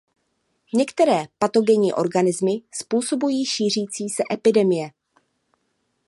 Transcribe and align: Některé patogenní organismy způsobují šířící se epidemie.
Některé 0.73 1.25
patogenní 1.39 1.93
organismy 1.93 2.61
způsobují 2.73 3.45
šířící 3.45 4.09
se 4.09 4.23
epidemie. 4.31 4.89